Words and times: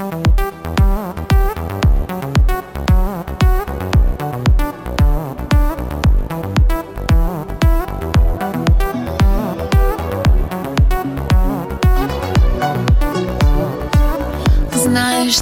Знаешь, 0.00 0.16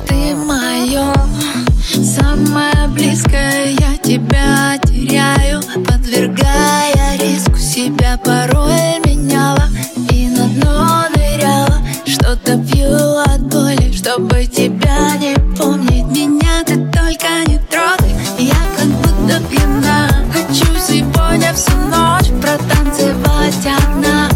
ты 0.08 0.34
мое 0.34 1.14
самое 2.02 2.88
близкое 2.88 3.76
Я 3.78 3.96
тебя 4.02 4.76
только 17.08 17.50
не 17.50 17.58
трогай, 17.70 18.14
я 18.38 18.54
как 18.76 18.86
будто 18.86 19.40
пьяна. 19.48 20.08
Хочу 20.30 20.66
сегодня 20.78 21.54
всю 21.54 21.74
ночь 21.88 22.28
протанцевать 22.42 23.66
одна. 23.82 24.28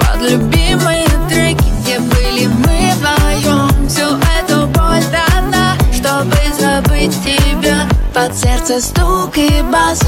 Под 0.00 0.28
любимые 0.28 1.06
треки, 1.28 1.64
где 1.80 2.00
были 2.00 2.46
мы 2.46 2.92
вдвоем 2.96 3.88
Всю 3.88 4.16
эту 4.40 4.66
боль 4.66 5.04
дана, 5.12 5.76
чтобы 5.92 6.36
забыть 6.58 7.14
тебя. 7.22 7.86
Под 8.12 8.34
сердце 8.36 8.80
стук 8.80 9.36
и 9.36 9.62
бас, 9.70 10.00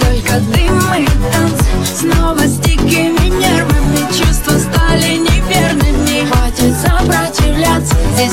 только 0.00 0.38
дым 0.40 0.78
и 0.96 1.06
танцы 1.32 1.64
Снова 1.98 2.38
с 2.38 2.58
дикими 2.58 3.28
нервами, 3.28 4.12
чувства 4.12 4.58
стали 4.58 5.16
неверными. 5.16 6.24
Хватит 6.30 6.76
сопротивляться, 6.78 7.96
здесь 8.14 8.32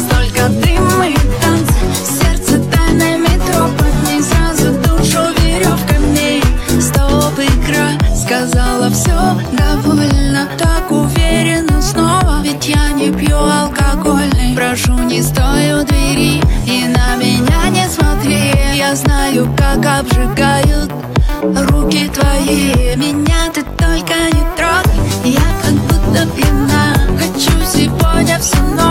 сказала 8.21 8.89
все 8.91 9.17
довольно 9.53 10.47
Так 10.57 10.91
уверенно 10.91 11.81
снова, 11.81 12.41
ведь 12.43 12.67
я 12.67 12.89
не 12.91 13.11
пью 13.11 13.37
алкогольный. 13.37 14.55
Прошу, 14.55 14.93
не 14.99 15.21
стой 15.21 15.73
у 15.73 15.83
двери 15.83 16.41
и 16.65 16.87
на 16.87 17.15
меня 17.15 17.69
не 17.69 17.87
смотри. 17.89 18.53
Я 18.75 18.95
знаю, 18.95 19.49
как 19.57 19.85
обжигают 19.85 20.91
руки 21.41 22.09
твои. 22.09 22.95
Меня 22.95 23.49
ты 23.53 23.63
только 23.63 24.13
не 24.33 24.43
трогай, 24.55 25.33
я 25.33 25.41
как 25.63 25.73
будто 25.73 26.27
пьяна. 26.35 26.95
Хочу 27.19 27.51
сегодня 27.65 28.39
всю 28.39 28.61
ночь 28.75 28.90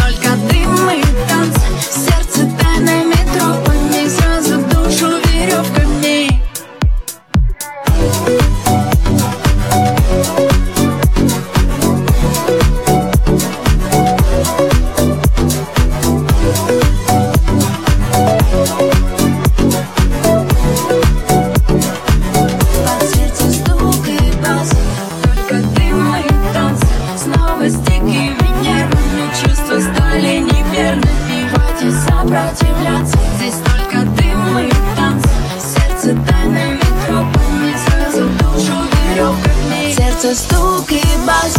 сопротивляться, 32.31 33.17
здесь 33.37 33.55
только 33.55 34.05
дым 34.05 34.59
и 34.59 34.69
танцы 34.95 35.29
Сердце 35.59 36.17
тайными 36.27 36.79
тропами, 37.05 37.75
сразу 37.85 38.29
душу 38.39 38.73
веревками 39.09 39.93
Сердце 39.93 40.35
стук 40.35 40.91
и 40.91 41.01
бас, 41.27 41.55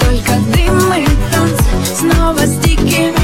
только 0.00 0.32
дым 0.54 0.92
и 0.94 1.06
танцы 1.30 1.64
Снова 1.94 2.38
с 2.38 2.56
дикими 2.58 3.23